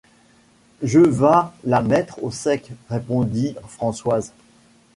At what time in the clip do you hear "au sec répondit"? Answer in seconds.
2.23-3.55